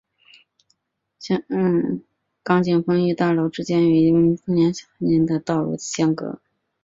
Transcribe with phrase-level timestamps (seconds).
[2.43, 4.23] 港景峰与大楼之间有一条名
[4.65, 6.41] 为童军径的道路相隔。